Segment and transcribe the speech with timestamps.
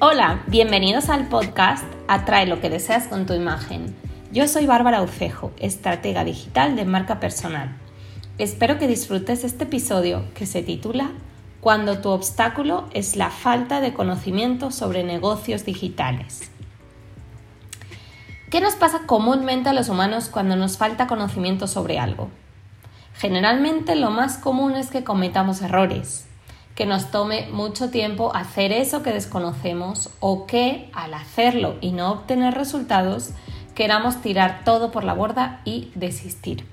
[0.00, 3.96] Hola, bienvenidos al podcast Atrae lo que deseas con tu imagen.
[4.30, 7.76] Yo soy Bárbara Ucejo, estratega digital de marca personal.
[8.38, 11.10] Espero que disfrutes este episodio que se titula
[11.60, 16.48] Cuando tu obstáculo es la falta de conocimiento sobre negocios digitales.
[18.52, 22.30] ¿Qué nos pasa comúnmente a los humanos cuando nos falta conocimiento sobre algo?
[23.14, 26.27] Generalmente lo más común es que cometamos errores,
[26.78, 32.12] que nos tome mucho tiempo hacer eso que desconocemos o que al hacerlo y no
[32.12, 33.30] obtener resultados
[33.74, 36.64] queramos tirar todo por la borda y desistir.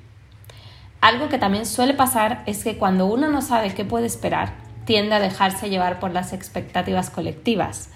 [1.02, 4.54] Algo que también suele pasar es que cuando uno no sabe qué puede esperar,
[4.86, 7.90] tiende a dejarse llevar por las expectativas colectivas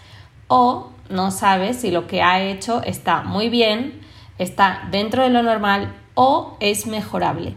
[0.48, 4.02] o no sabe si lo que ha hecho está muy bien,
[4.40, 7.56] está dentro de lo normal o es mejorable.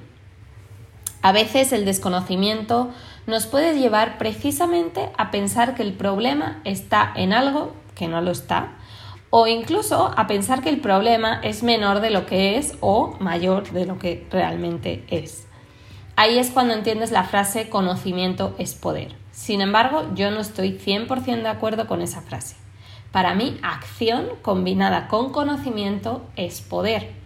[1.22, 2.90] A veces el desconocimiento
[3.26, 8.30] nos puede llevar precisamente a pensar que el problema está en algo que no lo
[8.30, 8.72] está,
[9.30, 13.70] o incluso a pensar que el problema es menor de lo que es o mayor
[13.70, 15.46] de lo que realmente es.
[16.16, 19.14] Ahí es cuando entiendes la frase conocimiento es poder.
[19.30, 22.56] Sin embargo, yo no estoy 100% de acuerdo con esa frase.
[23.12, 27.21] Para mí, acción combinada con conocimiento es poder.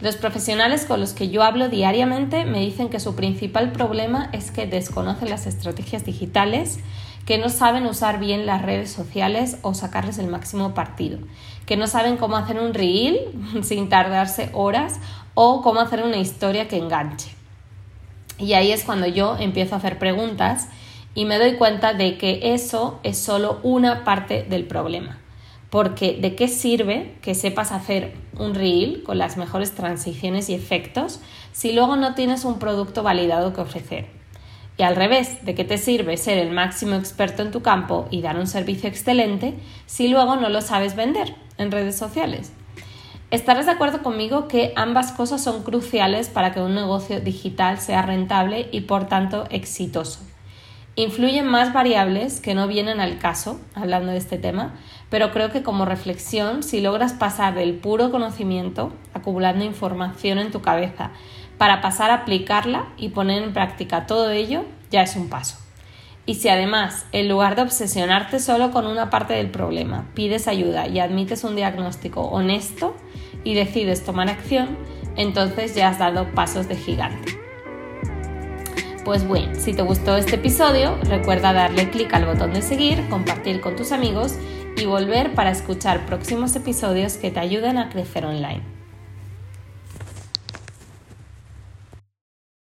[0.00, 4.50] Los profesionales con los que yo hablo diariamente me dicen que su principal problema es
[4.50, 6.80] que desconocen las estrategias digitales,
[7.26, 11.20] que no saben usar bien las redes sociales o sacarles el máximo partido,
[11.64, 13.18] que no saben cómo hacer un reel
[13.62, 14.98] sin tardarse horas
[15.34, 17.30] o cómo hacer una historia que enganche.
[18.36, 20.68] Y ahí es cuando yo empiezo a hacer preguntas
[21.14, 25.18] y me doy cuenta de que eso es solo una parte del problema
[25.74, 31.18] porque ¿de qué sirve que sepas hacer un reel con las mejores transiciones y efectos
[31.50, 34.06] si luego no tienes un producto validado que ofrecer?
[34.78, 38.22] Y al revés, ¿de qué te sirve ser el máximo experto en tu campo y
[38.22, 39.54] dar un servicio excelente
[39.86, 42.52] si luego no lo sabes vender en redes sociales?
[43.32, 48.02] Estarás de acuerdo conmigo que ambas cosas son cruciales para que un negocio digital sea
[48.02, 50.20] rentable y por tanto exitoso.
[50.96, 54.74] Influyen más variables que no vienen al caso, hablando de este tema,
[55.10, 60.62] pero creo que como reflexión, si logras pasar del puro conocimiento, acumulando información en tu
[60.62, 61.10] cabeza,
[61.58, 65.58] para pasar a aplicarla y poner en práctica todo ello, ya es un paso.
[66.26, 70.86] Y si además, en lugar de obsesionarte solo con una parte del problema, pides ayuda
[70.86, 72.94] y admites un diagnóstico honesto
[73.42, 74.78] y decides tomar acción,
[75.16, 77.43] entonces ya has dado pasos de gigante.
[79.04, 83.60] Pues bueno, si te gustó este episodio, recuerda darle clic al botón de seguir, compartir
[83.60, 84.36] con tus amigos
[84.78, 88.62] y volver para escuchar próximos episodios que te ayuden a crecer online.